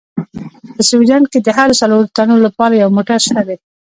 په 0.75 0.81
سویډن 0.89 1.23
کې 1.31 1.39
د 1.41 1.47
هرو 1.57 1.79
څلورو 1.81 2.11
تنو 2.15 2.35
لپاره 2.45 2.73
یو 2.75 2.89
موټر 2.97 3.19
شته 3.25 3.41
دي. 3.47 3.55